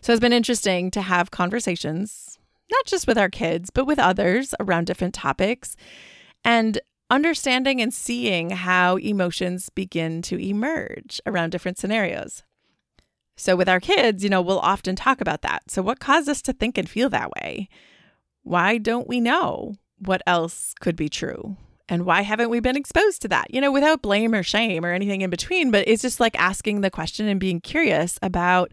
So 0.01 0.13
it's 0.13 0.19
been 0.19 0.33
interesting 0.33 0.91
to 0.91 1.01
have 1.01 1.31
conversations 1.31 2.37
not 2.69 2.85
just 2.85 3.07
with 3.07 3.17
our 3.17 3.29
kids, 3.29 3.69
but 3.69 3.85
with 3.85 3.99
others 3.99 4.53
around 4.59 4.85
different 4.85 5.13
topics 5.13 5.75
and 6.43 6.79
understanding 7.09 7.81
and 7.81 7.93
seeing 7.93 8.49
how 8.49 8.97
emotions 8.97 9.69
begin 9.69 10.21
to 10.23 10.37
emerge 10.37 11.21
around 11.25 11.51
different 11.51 11.77
scenarios. 11.77 12.43
So, 13.37 13.55
with 13.55 13.69
our 13.69 13.79
kids, 13.79 14.23
you 14.23 14.29
know, 14.29 14.41
we'll 14.41 14.59
often 14.59 14.95
talk 14.95 15.21
about 15.21 15.43
that. 15.43 15.69
So, 15.69 15.81
what 15.81 15.99
caused 15.99 16.27
us 16.27 16.41
to 16.43 16.53
think 16.53 16.77
and 16.77 16.89
feel 16.89 17.09
that 17.09 17.31
way? 17.31 17.69
Why 18.43 18.77
don't 18.77 19.07
we 19.07 19.21
know 19.21 19.75
what 19.99 20.21
else 20.25 20.73
could 20.79 20.95
be 20.95 21.07
true? 21.07 21.55
And 21.89 22.05
why 22.05 22.21
haven't 22.21 22.49
we 22.49 22.59
been 22.59 22.75
exposed 22.75 23.21
to 23.21 23.27
that? 23.29 23.53
You 23.53 23.61
know, 23.61 23.71
without 23.71 24.01
blame 24.01 24.33
or 24.33 24.43
shame 24.43 24.85
or 24.85 24.91
anything 24.91 25.21
in 25.21 25.29
between, 25.29 25.71
but 25.71 25.87
it's 25.87 26.01
just 26.01 26.19
like 26.19 26.37
asking 26.39 26.81
the 26.81 26.91
question 26.91 27.27
and 27.27 27.39
being 27.39 27.61
curious 27.61 28.19
about 28.21 28.71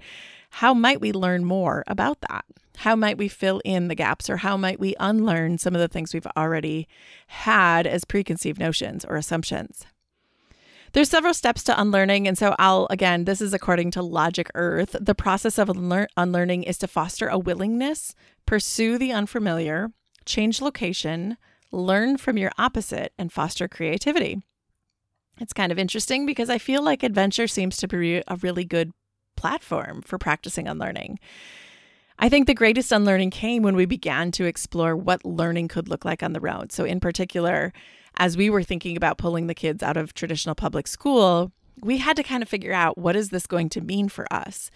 how 0.50 0.74
might 0.74 1.00
we 1.00 1.12
learn 1.12 1.44
more 1.44 1.84
about 1.86 2.20
that? 2.22 2.44
How 2.78 2.96
might 2.96 3.18
we 3.18 3.28
fill 3.28 3.60
in 3.64 3.88
the 3.88 3.94
gaps 3.94 4.28
or 4.28 4.38
how 4.38 4.56
might 4.56 4.80
we 4.80 4.94
unlearn 4.98 5.58
some 5.58 5.74
of 5.74 5.80
the 5.80 5.88
things 5.88 6.12
we've 6.12 6.26
already 6.36 6.88
had 7.28 7.86
as 7.86 8.04
preconceived 8.04 8.58
notions 8.58 9.04
or 9.04 9.16
assumptions? 9.16 9.86
There's 10.92 11.10
several 11.10 11.34
steps 11.34 11.64
to 11.64 11.80
unlearning. 11.80 12.28
And 12.28 12.38
so 12.38 12.54
I'll, 12.58 12.86
again, 12.88 13.24
this 13.24 13.40
is 13.40 13.52
according 13.52 13.90
to 13.92 14.02
Logic 14.02 14.48
Earth. 14.54 14.94
The 15.00 15.14
process 15.14 15.58
of 15.58 15.68
unlear- 15.68 16.08
unlearning 16.16 16.62
is 16.62 16.78
to 16.78 16.86
foster 16.86 17.26
a 17.26 17.38
willingness, 17.38 18.14
pursue 18.46 18.96
the 18.96 19.12
unfamiliar, 19.12 19.90
change 20.24 20.60
location, 20.62 21.36
learn 21.74 22.16
from 22.16 22.38
your 22.38 22.52
opposite, 22.58 23.12
and 23.18 23.32
foster 23.32 23.68
creativity. 23.68 24.42
It's 25.40 25.52
kind 25.52 25.72
of 25.72 25.78
interesting 25.78 26.26
because 26.26 26.48
I 26.48 26.58
feel 26.58 26.82
like 26.82 27.02
adventure 27.02 27.48
seems 27.48 27.76
to 27.78 27.88
be 27.88 28.22
a 28.26 28.36
really 28.40 28.64
good 28.64 28.92
platform 29.36 30.02
for 30.02 30.18
practicing 30.18 30.68
unlearning. 30.68 31.18
I 32.18 32.28
think 32.28 32.46
the 32.46 32.54
greatest 32.54 32.92
unlearning 32.92 33.30
came 33.30 33.62
when 33.62 33.74
we 33.74 33.86
began 33.86 34.30
to 34.32 34.44
explore 34.44 34.96
what 34.96 35.24
learning 35.24 35.68
could 35.68 35.88
look 35.88 36.04
like 36.04 36.22
on 36.22 36.32
the 36.32 36.40
road. 36.40 36.70
So, 36.70 36.84
in 36.84 37.00
particular, 37.00 37.72
as 38.16 38.36
we 38.36 38.48
were 38.48 38.62
thinking 38.62 38.96
about 38.96 39.18
pulling 39.18 39.48
the 39.48 39.54
kids 39.54 39.82
out 39.82 39.96
of 39.96 40.14
traditional 40.14 40.54
public 40.54 40.86
school, 40.86 41.50
we 41.82 41.98
had 41.98 42.16
to 42.16 42.22
kind 42.22 42.42
of 42.42 42.48
figure 42.48 42.72
out 42.72 42.96
what 42.96 43.16
is 43.16 43.30
this 43.30 43.48
going 43.48 43.68
to 43.70 43.80
mean 43.80 44.08
for 44.08 44.32
us. 44.32 44.70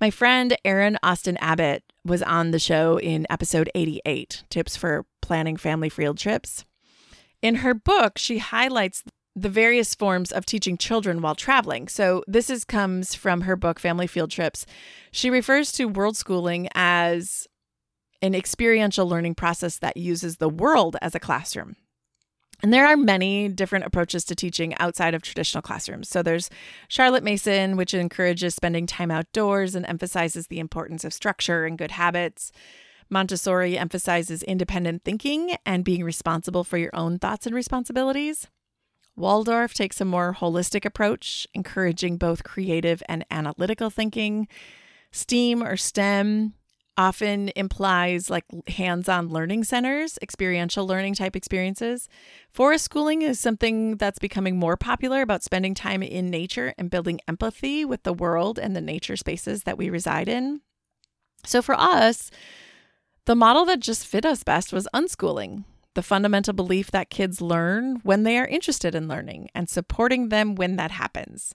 My 0.00 0.10
friend 0.10 0.56
Erin 0.64 0.98
Austin 1.04 1.36
Abbott 1.36 1.84
was 2.04 2.22
on 2.22 2.50
the 2.50 2.58
show 2.58 2.98
in 2.98 3.26
episode 3.30 3.70
88, 3.76 4.42
Tips 4.50 4.76
for 4.76 5.04
Planning 5.22 5.56
Family 5.56 5.88
Field 5.88 6.18
Trips. 6.18 6.64
In 7.40 7.56
her 7.56 7.72
book, 7.72 8.18
she 8.18 8.38
highlights 8.38 9.02
the 9.34 9.48
various 9.48 9.94
forms 9.94 10.30
of 10.30 10.44
teaching 10.44 10.76
children 10.76 11.22
while 11.22 11.34
traveling. 11.34 11.88
So 11.88 12.22
this 12.26 12.50
is 12.50 12.64
comes 12.64 13.14
from 13.14 13.42
her 13.42 13.56
book 13.56 13.80
Family 13.80 14.06
Field 14.06 14.30
Trips. 14.30 14.66
She 15.10 15.30
refers 15.30 15.72
to 15.72 15.86
world 15.86 16.16
schooling 16.16 16.68
as 16.74 17.46
an 18.20 18.34
experiential 18.34 19.08
learning 19.08 19.34
process 19.34 19.78
that 19.78 19.96
uses 19.96 20.36
the 20.36 20.50
world 20.50 20.96
as 21.00 21.14
a 21.14 21.20
classroom. 21.20 21.76
And 22.62 22.72
there 22.72 22.86
are 22.86 22.96
many 22.96 23.48
different 23.48 23.86
approaches 23.86 24.24
to 24.26 24.36
teaching 24.36 24.76
outside 24.78 25.14
of 25.14 25.22
traditional 25.22 25.62
classrooms. 25.62 26.08
So 26.08 26.22
there's 26.22 26.48
Charlotte 26.86 27.24
Mason, 27.24 27.76
which 27.76 27.92
encourages 27.92 28.54
spending 28.54 28.86
time 28.86 29.10
outdoors 29.10 29.74
and 29.74 29.84
emphasizes 29.86 30.46
the 30.46 30.60
importance 30.60 31.04
of 31.04 31.12
structure 31.12 31.64
and 31.64 31.76
good 31.76 31.90
habits. 31.90 32.52
Montessori 33.12 33.76
emphasizes 33.76 34.42
independent 34.42 35.04
thinking 35.04 35.54
and 35.66 35.84
being 35.84 36.02
responsible 36.02 36.64
for 36.64 36.78
your 36.78 36.90
own 36.94 37.18
thoughts 37.18 37.46
and 37.46 37.54
responsibilities. 37.54 38.48
Waldorf 39.14 39.74
takes 39.74 40.00
a 40.00 40.06
more 40.06 40.34
holistic 40.34 40.86
approach, 40.86 41.46
encouraging 41.52 42.16
both 42.16 42.42
creative 42.42 43.02
and 43.10 43.26
analytical 43.30 43.90
thinking. 43.90 44.48
STEAM 45.10 45.62
or 45.62 45.76
STEM 45.76 46.54
often 46.96 47.50
implies 47.50 48.30
like 48.30 48.44
hands 48.68 49.10
on 49.10 49.28
learning 49.28 49.64
centers, 49.64 50.18
experiential 50.22 50.86
learning 50.86 51.14
type 51.14 51.36
experiences. 51.36 52.08
Forest 52.50 52.86
schooling 52.86 53.20
is 53.20 53.38
something 53.38 53.96
that's 53.96 54.18
becoming 54.18 54.58
more 54.58 54.78
popular 54.78 55.20
about 55.20 55.42
spending 55.42 55.74
time 55.74 56.02
in 56.02 56.30
nature 56.30 56.72
and 56.78 56.90
building 56.90 57.20
empathy 57.28 57.84
with 57.84 58.04
the 58.04 58.14
world 58.14 58.58
and 58.58 58.74
the 58.74 58.80
nature 58.80 59.16
spaces 59.16 59.64
that 59.64 59.76
we 59.76 59.90
reside 59.90 60.28
in. 60.30 60.62
So 61.44 61.60
for 61.60 61.74
us, 61.78 62.30
the 63.26 63.36
model 63.36 63.64
that 63.66 63.80
just 63.80 64.06
fit 64.06 64.26
us 64.26 64.42
best 64.42 64.72
was 64.72 64.88
unschooling. 64.94 65.64
The 65.94 66.02
fundamental 66.02 66.54
belief 66.54 66.90
that 66.90 67.10
kids 67.10 67.40
learn 67.40 67.96
when 68.02 68.22
they 68.22 68.38
are 68.38 68.46
interested 68.46 68.94
in 68.94 69.08
learning 69.08 69.50
and 69.54 69.68
supporting 69.68 70.30
them 70.30 70.54
when 70.54 70.76
that 70.76 70.90
happens. 70.90 71.54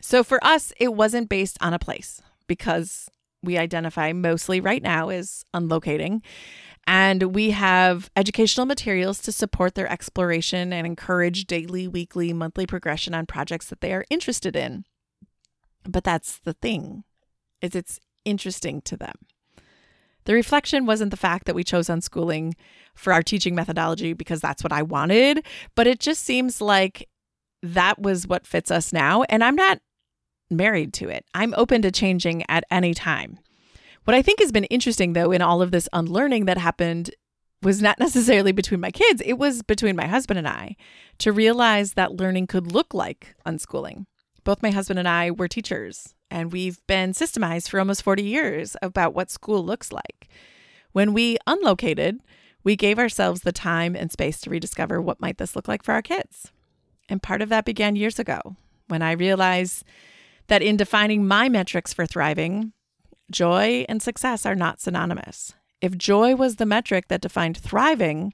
So 0.00 0.24
for 0.24 0.44
us, 0.44 0.72
it 0.78 0.94
wasn't 0.94 1.28
based 1.28 1.56
on 1.60 1.72
a 1.72 1.78
place 1.78 2.20
because 2.46 3.08
we 3.42 3.56
identify 3.56 4.12
mostly 4.12 4.60
right 4.60 4.82
now 4.82 5.08
as 5.08 5.44
unlocating. 5.54 6.22
And 6.86 7.34
we 7.34 7.50
have 7.52 8.10
educational 8.14 8.66
materials 8.66 9.20
to 9.20 9.32
support 9.32 9.74
their 9.74 9.90
exploration 9.90 10.72
and 10.72 10.86
encourage 10.86 11.46
daily, 11.46 11.88
weekly, 11.88 12.32
monthly 12.32 12.66
progression 12.66 13.14
on 13.14 13.24
projects 13.24 13.68
that 13.68 13.80
they 13.80 13.94
are 13.94 14.04
interested 14.10 14.54
in. 14.56 14.84
But 15.88 16.04
that's 16.04 16.38
the 16.38 16.54
thing, 16.54 17.04
is 17.62 17.74
it's 17.74 18.00
interesting 18.24 18.82
to 18.82 18.96
them. 18.96 19.14
The 20.24 20.34
reflection 20.34 20.86
wasn't 20.86 21.10
the 21.10 21.16
fact 21.16 21.46
that 21.46 21.54
we 21.54 21.64
chose 21.64 21.88
unschooling 21.88 22.54
for 22.94 23.12
our 23.12 23.22
teaching 23.22 23.54
methodology 23.54 24.12
because 24.12 24.40
that's 24.40 24.62
what 24.62 24.72
I 24.72 24.82
wanted, 24.82 25.44
but 25.74 25.86
it 25.86 26.00
just 26.00 26.22
seems 26.22 26.60
like 26.60 27.08
that 27.62 27.98
was 28.00 28.26
what 28.26 28.46
fits 28.46 28.70
us 28.70 28.92
now. 28.92 29.22
And 29.24 29.42
I'm 29.42 29.56
not 29.56 29.80
married 30.50 30.92
to 30.94 31.08
it. 31.08 31.24
I'm 31.34 31.54
open 31.56 31.82
to 31.82 31.90
changing 31.90 32.44
at 32.48 32.64
any 32.70 32.94
time. 32.94 33.38
What 34.04 34.14
I 34.14 34.22
think 34.22 34.40
has 34.40 34.52
been 34.52 34.64
interesting, 34.64 35.14
though, 35.14 35.32
in 35.32 35.42
all 35.42 35.62
of 35.62 35.70
this 35.70 35.88
unlearning 35.92 36.44
that 36.44 36.58
happened 36.58 37.10
was 37.62 37.80
not 37.80 37.98
necessarily 38.00 38.52
between 38.52 38.80
my 38.80 38.90
kids, 38.90 39.22
it 39.24 39.34
was 39.34 39.62
between 39.62 39.96
my 39.96 40.06
husband 40.06 40.38
and 40.38 40.48
I 40.48 40.76
to 41.18 41.32
realize 41.32 41.94
that 41.94 42.16
learning 42.16 42.46
could 42.46 42.72
look 42.72 42.92
like 42.94 43.34
unschooling. 43.46 44.04
Both 44.44 44.62
my 44.62 44.70
husband 44.70 44.98
and 44.98 45.08
I 45.08 45.30
were 45.30 45.48
teachers, 45.48 46.14
and 46.34 46.52
we've 46.52 46.84
been 46.88 47.12
systemized 47.12 47.68
for 47.68 47.78
almost 47.78 48.02
40 48.02 48.24
years 48.24 48.76
about 48.82 49.14
what 49.14 49.30
school 49.30 49.64
looks 49.64 49.92
like. 49.92 50.28
When 50.90 51.12
we 51.12 51.38
unlocated, 51.46 52.18
we 52.64 52.74
gave 52.74 52.98
ourselves 52.98 53.42
the 53.42 53.52
time 53.52 53.94
and 53.94 54.10
space 54.10 54.40
to 54.40 54.50
rediscover 54.50 55.00
what 55.00 55.20
might 55.20 55.38
this 55.38 55.54
look 55.54 55.68
like 55.68 55.84
for 55.84 55.92
our 55.92 56.02
kids. 56.02 56.50
And 57.08 57.22
part 57.22 57.40
of 57.40 57.50
that 57.50 57.64
began 57.64 57.94
years 57.94 58.18
ago 58.18 58.56
when 58.88 59.00
I 59.00 59.12
realized 59.12 59.84
that 60.48 60.60
in 60.60 60.76
defining 60.76 61.24
my 61.24 61.48
metrics 61.48 61.92
for 61.92 62.04
thriving, 62.04 62.72
joy 63.30 63.86
and 63.88 64.02
success 64.02 64.44
are 64.44 64.56
not 64.56 64.80
synonymous. 64.80 65.54
If 65.80 65.96
joy 65.96 66.34
was 66.34 66.56
the 66.56 66.66
metric 66.66 67.06
that 67.08 67.20
defined 67.20 67.58
thriving, 67.58 68.32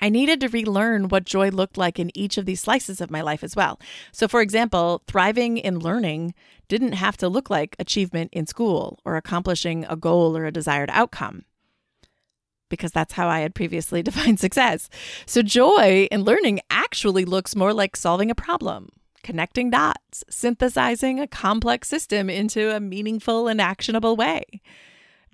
I 0.00 0.08
needed 0.08 0.40
to 0.40 0.48
relearn 0.48 1.08
what 1.08 1.24
joy 1.24 1.50
looked 1.50 1.78
like 1.78 1.98
in 1.98 2.16
each 2.16 2.36
of 2.36 2.46
these 2.46 2.60
slices 2.60 3.00
of 3.00 3.10
my 3.10 3.20
life 3.20 3.44
as 3.44 3.56
well. 3.56 3.80
So, 4.12 4.28
for 4.28 4.40
example, 4.40 5.02
thriving 5.06 5.56
in 5.56 5.78
learning 5.78 6.34
didn't 6.68 6.92
have 6.92 7.16
to 7.18 7.28
look 7.28 7.50
like 7.50 7.76
achievement 7.78 8.30
in 8.32 8.46
school 8.46 8.98
or 9.04 9.16
accomplishing 9.16 9.84
a 9.84 9.96
goal 9.96 10.36
or 10.36 10.46
a 10.46 10.52
desired 10.52 10.90
outcome, 10.92 11.44
because 12.68 12.90
that's 12.90 13.14
how 13.14 13.28
I 13.28 13.40
had 13.40 13.54
previously 13.54 14.02
defined 14.04 14.40
success. 14.40 14.88
So, 15.26 15.42
joy 15.42 16.08
in 16.10 16.24
learning 16.24 16.60
actually 16.70 17.24
looks 17.24 17.56
more 17.56 17.72
like 17.72 17.96
solving 17.96 18.30
a 18.30 18.34
problem 18.34 18.90
connecting 19.24 19.70
dots, 19.70 20.22
synthesizing 20.28 21.18
a 21.18 21.26
complex 21.26 21.88
system 21.88 22.30
into 22.30 22.76
a 22.76 22.78
meaningful 22.78 23.48
and 23.48 23.60
actionable 23.60 24.14
way. 24.14 24.44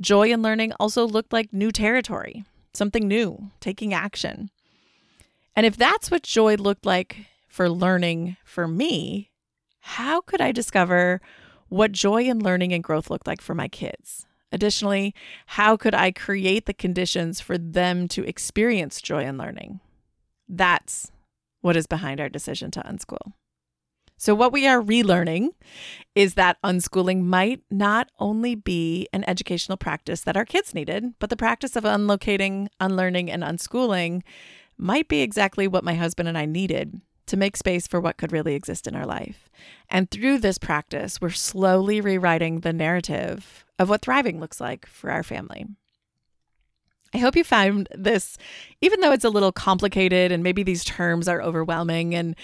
Joy 0.00 0.30
in 0.30 0.40
learning 0.40 0.72
also 0.80 1.06
looked 1.06 1.32
like 1.32 1.52
new 1.52 1.70
territory, 1.70 2.44
something 2.74 3.06
new, 3.06 3.50
taking 3.60 3.92
action. 3.94 4.50
And 5.56 5.66
if 5.66 5.76
that's 5.76 6.10
what 6.10 6.22
joy 6.22 6.56
looked 6.56 6.86
like 6.86 7.26
for 7.48 7.68
learning 7.68 8.36
for 8.44 8.68
me, 8.68 9.30
how 9.80 10.20
could 10.20 10.40
I 10.40 10.52
discover 10.52 11.20
what 11.68 11.92
joy 11.92 12.24
in 12.24 12.40
learning 12.40 12.72
and 12.72 12.84
growth 12.84 13.10
looked 13.10 13.26
like 13.26 13.40
for 13.40 13.54
my 13.54 13.68
kids? 13.68 14.26
Additionally, 14.52 15.14
how 15.46 15.76
could 15.76 15.94
I 15.94 16.10
create 16.10 16.66
the 16.66 16.74
conditions 16.74 17.40
for 17.40 17.56
them 17.56 18.08
to 18.08 18.24
experience 18.24 19.00
joy 19.00 19.24
in 19.24 19.38
learning? 19.38 19.80
That's 20.48 21.10
what 21.60 21.76
is 21.76 21.86
behind 21.86 22.20
our 22.20 22.28
decision 22.28 22.70
to 22.72 22.80
unschool. 22.80 23.32
So, 24.20 24.34
what 24.34 24.52
we 24.52 24.66
are 24.66 24.82
relearning 24.82 25.48
is 26.14 26.34
that 26.34 26.58
unschooling 26.62 27.22
might 27.22 27.62
not 27.70 28.10
only 28.18 28.54
be 28.54 29.08
an 29.14 29.24
educational 29.26 29.78
practice 29.78 30.20
that 30.20 30.36
our 30.36 30.44
kids 30.44 30.74
needed, 30.74 31.14
but 31.18 31.30
the 31.30 31.38
practice 31.38 31.74
of 31.74 31.84
unlocating, 31.84 32.68
unlearning, 32.78 33.30
and 33.30 33.42
unschooling 33.42 34.20
might 34.76 35.08
be 35.08 35.22
exactly 35.22 35.66
what 35.66 35.84
my 35.84 35.94
husband 35.94 36.28
and 36.28 36.36
I 36.36 36.44
needed 36.44 37.00
to 37.28 37.38
make 37.38 37.56
space 37.56 37.86
for 37.86 37.98
what 37.98 38.18
could 38.18 38.30
really 38.30 38.54
exist 38.54 38.86
in 38.86 38.94
our 38.94 39.06
life. 39.06 39.48
And 39.88 40.10
through 40.10 40.40
this 40.40 40.58
practice, 40.58 41.18
we're 41.18 41.30
slowly 41.30 42.02
rewriting 42.02 42.60
the 42.60 42.74
narrative 42.74 43.64
of 43.78 43.88
what 43.88 44.02
thriving 44.02 44.38
looks 44.38 44.60
like 44.60 44.84
for 44.84 45.10
our 45.10 45.22
family. 45.22 45.64
I 47.12 47.18
hope 47.18 47.34
you 47.34 47.42
found 47.42 47.88
this, 47.92 48.38
even 48.80 49.00
though 49.00 49.12
it's 49.12 49.24
a 49.24 49.30
little 49.30 49.50
complicated 49.50 50.30
and 50.30 50.42
maybe 50.42 50.62
these 50.62 50.84
terms 50.84 51.26
are 51.26 51.42
overwhelming 51.42 52.14
and 52.14 52.36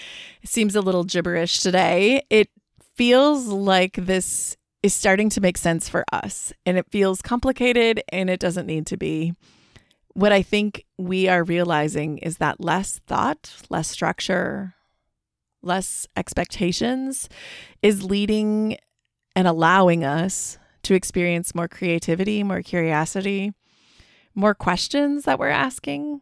seems 0.43 0.75
a 0.75 0.81
little 0.81 1.05
gibberish 1.05 1.59
today, 1.59 2.23
it 2.29 2.49
feels 2.95 3.47
like 3.47 3.93
this 3.93 4.57
is 4.83 4.93
starting 4.93 5.29
to 5.29 5.41
make 5.41 5.57
sense 5.57 5.87
for 5.87 6.03
us. 6.11 6.51
And 6.65 6.77
it 6.77 6.91
feels 6.91 7.21
complicated 7.21 8.03
and 8.09 8.29
it 8.29 8.41
doesn't 8.41 8.67
need 8.67 8.85
to 8.87 8.97
be. 8.97 9.33
What 10.13 10.33
I 10.33 10.41
think 10.41 10.83
we 10.97 11.29
are 11.29 11.43
realizing 11.43 12.17
is 12.17 12.37
that 12.37 12.59
less 12.59 12.99
thought, 13.07 13.53
less 13.69 13.87
structure, 13.87 14.73
less 15.61 16.07
expectations 16.17 17.29
is 17.81 18.03
leading 18.03 18.77
and 19.35 19.47
allowing 19.47 20.03
us 20.03 20.57
to 20.83 20.93
experience 20.93 21.55
more 21.55 21.67
creativity, 21.67 22.43
more 22.43 22.61
curiosity 22.61 23.53
more 24.37 24.53
questions 24.53 25.25
that 25.25 25.39
we're 25.39 25.49
asking, 25.49 26.21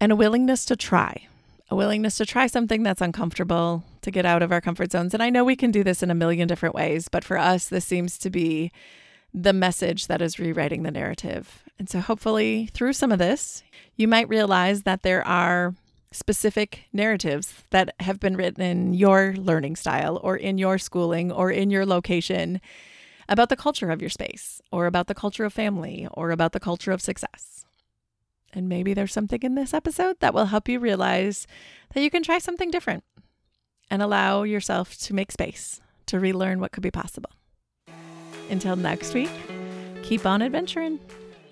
and 0.00 0.12
a 0.12 0.16
willingness 0.16 0.64
to 0.66 0.76
try. 0.76 1.28
A 1.70 1.76
willingness 1.76 2.16
to 2.18 2.26
try 2.26 2.46
something 2.46 2.82
that's 2.82 3.00
uncomfortable, 3.00 3.84
to 4.02 4.10
get 4.10 4.26
out 4.26 4.42
of 4.42 4.52
our 4.52 4.60
comfort 4.60 4.92
zones. 4.92 5.14
And 5.14 5.22
I 5.22 5.30
know 5.30 5.44
we 5.44 5.56
can 5.56 5.70
do 5.70 5.82
this 5.82 6.02
in 6.02 6.10
a 6.10 6.14
million 6.14 6.46
different 6.46 6.74
ways, 6.74 7.08
but 7.08 7.24
for 7.24 7.38
us, 7.38 7.68
this 7.68 7.84
seems 7.84 8.18
to 8.18 8.30
be 8.30 8.70
the 9.32 9.52
message 9.52 10.06
that 10.08 10.20
is 10.20 10.38
rewriting 10.38 10.82
the 10.82 10.90
narrative. 10.90 11.62
And 11.78 11.88
so, 11.88 12.00
hopefully, 12.00 12.66
through 12.72 12.92
some 12.92 13.12
of 13.12 13.18
this, 13.18 13.62
you 13.96 14.08
might 14.08 14.28
realize 14.28 14.82
that 14.82 15.02
there 15.02 15.26
are 15.26 15.74
specific 16.12 16.84
narratives 16.92 17.52
that 17.70 17.94
have 18.00 18.18
been 18.18 18.36
written 18.36 18.62
in 18.62 18.94
your 18.94 19.34
learning 19.36 19.76
style 19.76 20.20
or 20.22 20.36
in 20.36 20.58
your 20.58 20.78
schooling 20.78 21.30
or 21.30 21.50
in 21.50 21.70
your 21.70 21.84
location 21.84 22.60
about 23.28 23.48
the 23.48 23.56
culture 23.56 23.90
of 23.90 24.00
your 24.00 24.10
space, 24.10 24.60
or 24.70 24.86
about 24.86 25.06
the 25.06 25.14
culture 25.14 25.44
of 25.44 25.52
family, 25.52 26.06
or 26.12 26.30
about 26.30 26.52
the 26.52 26.60
culture 26.60 26.92
of 26.92 27.02
success. 27.02 27.64
And 28.52 28.68
maybe 28.68 28.94
there's 28.94 29.12
something 29.12 29.42
in 29.42 29.54
this 29.54 29.74
episode 29.74 30.20
that 30.20 30.32
will 30.32 30.46
help 30.46 30.68
you 30.68 30.78
realize 30.78 31.46
that 31.94 32.02
you 32.02 32.10
can 32.10 32.22
try 32.22 32.38
something 32.38 32.70
different 32.70 33.04
and 33.90 34.02
allow 34.02 34.42
yourself 34.42 34.96
to 34.98 35.14
make 35.14 35.32
space 35.32 35.80
to 36.06 36.20
relearn 36.20 36.60
what 36.60 36.72
could 36.72 36.82
be 36.82 36.90
possible. 36.90 37.30
Until 38.48 38.76
next 38.76 39.12
week, 39.12 39.30
keep 40.02 40.24
on 40.24 40.40
adventuring. 40.42 41.00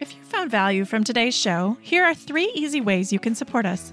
If 0.01 0.15
you 0.15 0.23
found 0.23 0.51
value 0.51 0.85
from 0.85 1.05
today's 1.05 1.35
show, 1.35 1.77
here 1.81 2.05
are 2.05 2.15
three 2.15 2.51
easy 2.55 2.81
ways 2.81 3.13
you 3.13 3.19
can 3.19 3.35
support 3.35 3.67
us. 3.67 3.93